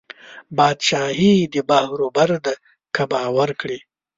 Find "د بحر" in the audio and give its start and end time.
1.53-1.99